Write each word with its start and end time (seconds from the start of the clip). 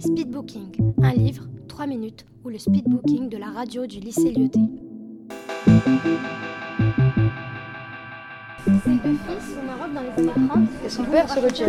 Speedbooking, 0.00 0.94
un 1.02 1.12
livre, 1.12 1.44
3 1.68 1.86
minutes, 1.86 2.26
ou 2.44 2.48
le 2.48 2.58
speedbooking 2.58 3.28
de 3.28 3.36
la 3.36 3.50
radio 3.50 3.86
du 3.86 4.00
lycée 4.00 4.32
Lyoté. 4.32 4.60
Ces 8.64 8.90
deux 8.90 9.16
au 9.58 9.66
Maroc 9.66 9.92
dans 9.94 10.00
les 10.00 10.30
années 10.30 10.48
30. 10.48 10.68
Et 10.84 10.88
son 10.88 11.04
père 11.04 11.30
se 11.30 11.38
retient. 11.38 11.68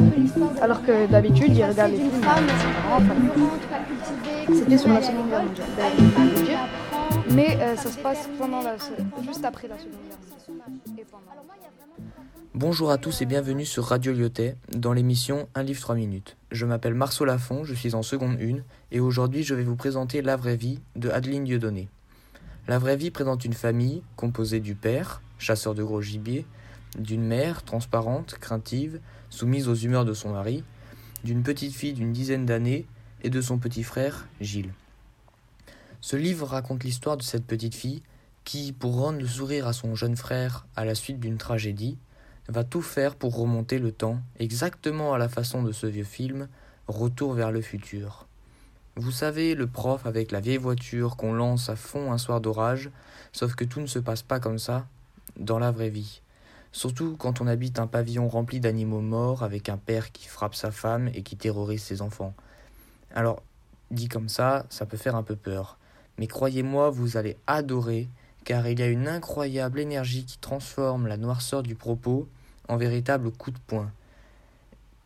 Alors 0.61 0.83
que 0.83 1.05
d'habitude, 1.07 1.55
il 1.55 1.63
regarde 1.63 1.91
les 1.91 1.97
films. 1.97 2.11
C'était 4.54 4.78
sur 4.78 4.90
la 4.90 5.02
Seconde 5.02 5.29
Guerre 5.29 5.44
mondiale. 5.44 5.65
Mais 7.33 7.58
euh, 7.62 7.76
ça 7.76 7.90
se 7.90 7.99
passe 7.99 8.29
pendant 8.38 8.62
la, 8.62 8.76
juste 9.24 9.46
après 9.46 9.68
la 9.68 9.78
Seconde 9.78 9.99
Guerre 10.08 10.18
mondiale. 10.47 11.02
Bonjour 12.62 12.91
à 12.91 12.99
tous 12.99 13.23
et 13.23 13.25
bienvenue 13.25 13.65
sur 13.65 13.85
Radio 13.85 14.13
Lyotet 14.13 14.55
dans 14.77 14.94
l'émission 14.94 15.49
Un 15.55 15.63
livre 15.63 15.81
3 15.81 15.96
minutes. 15.96 16.38
Je 16.52 16.67
m'appelle 16.67 16.94
Marceau 16.94 17.26
Lafont, 17.26 17.63
je 17.63 17.73
suis 17.73 17.95
en 17.95 18.03
seconde 18.03 18.39
1 18.39 18.57
et 18.91 18.99
aujourd'hui 18.99 19.41
je 19.41 19.55
vais 19.55 19.63
vous 19.63 19.76
présenter 19.76 20.22
La 20.22 20.36
vraie 20.36 20.58
vie 20.58 20.80
de 20.95 21.09
Adeline 21.09 21.44
Dieudonné. 21.44 21.89
La 22.67 22.77
vraie 22.77 22.98
vie 22.98 23.09
présente 23.09 23.45
une 23.45 23.53
famille 23.53 24.03
composée 24.16 24.59
du 24.59 24.76
père, 24.76 25.23
chasseur 25.39 25.73
de 25.73 25.81
gros 25.81 26.03
gibier, 26.03 26.45
d'une 27.00 27.23
mère 27.23 27.63
transparente, 27.63 28.36
craintive, 28.39 29.00
soumise 29.31 29.67
aux 29.67 29.73
humeurs 29.73 30.05
de 30.05 30.14
son 30.14 30.30
mari, 30.30 30.64
d'une 31.23 31.41
petite 31.41 31.73
fille 31.73 31.94
d'une 31.94 32.14
dizaine 32.14 32.45
d'années 32.45 32.86
et 33.23 33.31
de 33.31 33.41
son 33.41 33.58
petit 33.58 33.81
frère 33.81 34.28
Gilles. 34.39 34.75
Ce 36.00 36.16
livre 36.16 36.45
raconte 36.45 36.84
l'histoire 36.84 37.17
de 37.17 37.23
cette 37.23 37.48
petite 37.48 37.73
fille 37.73 38.03
qui, 38.44 38.72
pour 38.72 38.98
rendre 38.98 39.17
le 39.17 39.28
sourire 39.28 39.66
à 39.66 39.73
son 39.73 39.95
jeune 39.95 40.16
frère 40.16 40.67
à 40.75 40.86
la 40.86 40.94
suite 40.94 41.20
d'une 41.20 41.39
tragédie, 41.39 41.98
va 42.48 42.63
tout 42.63 42.81
faire 42.81 43.16
pour 43.16 43.36
remonter 43.36 43.80
le 43.80 43.91
temps, 43.91 44.20
exactement 44.40 45.13
à 45.13 45.18
la 45.18 45.30
façon 45.30 45.63
de 45.63 45.72
ce 45.72 45.88
vieux 45.88 46.04
film, 46.04 46.48
Retour 46.88 47.34
vers 47.34 47.52
le 47.52 47.62
futur. 47.62 48.27
Vous 48.98 49.12
savez, 49.12 49.55
le 49.55 49.67
prof 49.67 50.05
avec 50.05 50.31
la 50.31 50.41
vieille 50.41 50.58
voiture 50.58 51.16
qu'on 51.16 51.31
lance 51.31 51.69
à 51.69 51.78
fond 51.78 52.12
un 52.12 52.17
soir 52.17 52.42
d'orage, 52.42 52.89
sauf 53.31 53.56
que 53.56 53.64
tout 53.64 53.80
ne 53.80 53.86
se 53.86 54.00
passe 54.00 54.23
pas 54.23 54.42
comme 54.42 54.59
ça 54.59 54.86
dans 55.38 55.59
la 55.59 55.72
vraie 55.72 55.89
vie. 55.89 56.22
Surtout 56.73 57.16
quand 57.17 57.39
on 57.39 57.47
habite 57.47 57.80
un 57.80 57.88
pavillon 57.88 58.28
rempli 58.28 58.59
d'animaux 58.59 59.00
morts 59.00 59.44
avec 59.44 59.69
un 59.69 59.78
père 59.78 60.12
qui 60.12 60.28
frappe 60.28 60.56
sa 60.56 60.72
femme 60.72 61.09
et 61.14 61.22
qui 61.22 61.38
terrorise 61.38 61.84
ses 61.84 62.02
enfants. 62.02 62.34
Alors, 63.16 63.42
dit 63.92 64.09
comme 64.09 64.28
ça, 64.28 64.66
ça 64.69 64.86
peut 64.86 64.97
faire 64.97 65.16
un 65.16 65.23
peu 65.23 65.36
peur. 65.38 65.78
Mais 66.17 66.28
croyez-moi, 66.28 66.89
vous 66.89 67.16
allez 67.16 67.38
adorer, 67.47 68.09
car 68.44 68.67
il 68.67 68.80
y 68.80 68.84
a 68.84 68.88
une 68.88 69.08
incroyable 69.08 69.80
énergie 69.80 70.25
qui 70.25 70.38
transforme 70.38 71.08
la 71.08 71.17
noirceur 71.17 71.64
du 71.64 71.75
propos 71.75 72.28
en 72.67 72.78
véritable 72.78 73.31
coup 73.31 73.52
de 73.52 73.59
poing. 73.67 73.92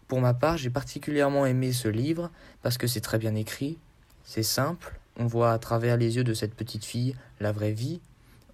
Pour 0.08 0.22
ma 0.22 0.34
part, 0.34 0.58
j'ai 0.58 0.70
particulièrement 0.70 1.46
aimé 1.46 1.72
ce 1.72 1.88
livre 1.88 2.30
parce 2.62 2.78
que 2.78 2.88
c'est 2.88 3.02
très 3.02 3.18
bien 3.18 3.36
écrit, 3.36 3.78
c'est 4.24 4.44
simple, 4.44 5.00
on 5.18 5.26
voit 5.26 5.52
à 5.52 5.60
travers 5.60 5.98
les 5.98 6.16
yeux 6.16 6.24
de 6.24 6.34
cette 6.34 6.54
petite 6.54 6.86
fille 6.86 7.16
la 7.40 7.52
vraie 7.52 7.72
vie, 7.72 8.02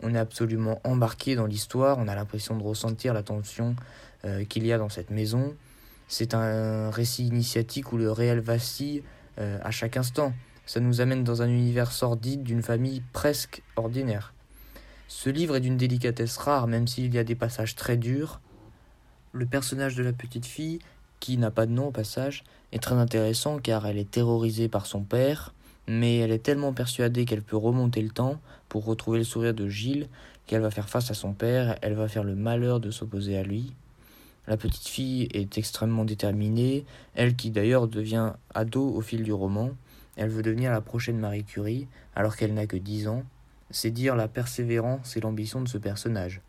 on 0.02 0.16
est 0.16 0.20
absolument 0.20 0.80
embarqué 0.84 1.36
dans 1.36 1.46
l'histoire, 1.46 1.98
on 2.00 2.08
a 2.08 2.16
l'impression 2.16 2.56
de 2.56 2.64
ressentir 2.64 3.14
la 3.14 3.24
tension 3.24 3.76
euh, 4.26 4.46
qu'il 4.46 4.66
y 4.66 4.74
a 4.74 4.78
dans 4.78 4.90
cette 4.90 5.12
maison. 5.12 5.56
C'est 6.08 6.34
un 6.34 6.90
récit 6.90 7.28
initiatique 7.28 7.92
où 7.94 7.98
le 7.98 8.12
réel 8.12 8.40
vacille 8.40 9.04
euh, 9.40 9.60
à 9.64 9.72
chaque 9.72 9.98
instant. 9.98 10.34
Ça 10.66 10.80
nous 10.80 11.02
amène 11.02 11.24
dans 11.24 11.42
un 11.42 11.48
univers 11.48 11.92
sordide 11.92 12.44
d'une 12.44 12.62
famille 12.62 13.02
presque 13.14 13.62
ordinaire. 13.76 14.34
Ce 15.14 15.30
livre 15.30 15.58
est 15.58 15.60
d'une 15.60 15.76
délicatesse 15.76 16.38
rare, 16.38 16.68
même 16.68 16.88
s'il 16.88 17.14
y 17.14 17.20
a 17.20 17.26
des 17.26 17.36
passages 17.36 17.76
très 17.76 17.98
durs. 17.98 18.40
Le 19.34 19.46
personnage 19.46 19.96
de 19.96 20.04
la 20.04 20.14
petite 20.14 20.46
fille, 20.46 20.80
qui 21.20 21.38
n'a 21.38 21.52
pas 21.52 21.66
de 21.66 21.74
nom 21.74 21.88
au 21.88 21.92
passage, 21.92 22.46
est 22.72 22.82
très 22.82 22.96
intéressant 22.96 23.60
car 23.60 23.86
elle 23.86 23.98
est 23.98 24.10
terrorisée 24.10 24.70
par 24.70 24.86
son 24.86 25.02
père, 25.02 25.54
mais 25.86 26.20
elle 26.20 26.32
est 26.32 26.42
tellement 26.42 26.72
persuadée 26.72 27.26
qu'elle 27.26 27.44
peut 27.44 27.58
remonter 27.58 28.02
le 28.02 28.10
temps 28.10 28.40
pour 28.70 28.86
retrouver 28.86 29.18
le 29.18 29.26
sourire 29.26 29.54
de 29.54 29.68
Gilles 29.68 30.08
qu'elle 30.48 30.62
va 30.62 30.72
faire 30.72 30.90
face 30.90 31.12
à 31.12 31.14
son 31.14 31.34
père, 31.34 31.78
elle 31.82 31.94
va 31.94 32.08
faire 32.08 32.24
le 32.24 32.36
malheur 32.36 32.80
de 32.80 32.90
s'opposer 32.90 33.38
à 33.38 33.44
lui. 33.44 33.74
La 34.48 34.56
petite 34.56 34.88
fille 34.88 35.28
est 35.34 35.58
extrêmement 35.58 36.06
déterminée, 36.06 36.86
elle 37.16 37.36
qui 37.36 37.52
d'ailleurs 37.52 37.90
devient 37.90 38.32
ado 38.56 38.90
au 38.90 39.02
fil 39.02 39.24
du 39.24 39.34
roman, 39.34 39.72
elle 40.16 40.30
veut 40.30 40.42
devenir 40.42 40.72
la 40.72 40.82
prochaine 40.82 41.20
Marie 41.20 41.44
Curie 41.44 41.88
alors 42.16 42.38
qu'elle 42.38 42.54
n'a 42.54 42.66
que 42.66 42.78
10 42.78 43.10
ans. 43.10 43.24
C'est 43.72 43.92
dire 43.92 44.16
la 44.16 44.28
persévérance 44.28 45.16
et 45.16 45.22
l'ambition 45.22 45.62
de 45.62 45.68
ce 45.68 45.78
personnage. 45.78 46.42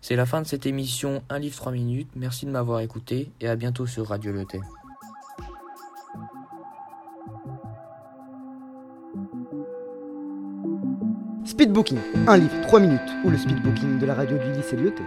C'est 0.00 0.16
la 0.16 0.26
fin 0.26 0.42
de 0.42 0.46
cette 0.46 0.66
émission 0.66 1.22
Un 1.30 1.38
livre 1.38 1.56
3 1.56 1.72
minutes. 1.72 2.10
Merci 2.16 2.44
de 2.44 2.50
m'avoir 2.50 2.80
écouté 2.80 3.30
et 3.40 3.48
à 3.48 3.56
bientôt 3.56 3.86
sur 3.86 4.08
Radio 4.08 4.32
Le 4.32 4.44
Thé. 4.44 4.60
Speedbooking, 11.44 11.98
un 12.26 12.36
livre 12.36 12.60
3 12.62 12.80
minutes 12.80 13.00
ou 13.24 13.30
le 13.30 13.38
speedbooking 13.38 13.98
de 13.98 14.06
la 14.06 14.14
radio 14.14 14.36
du 14.38 14.52
lycée 14.52 14.76
Lyoté. 14.76 15.02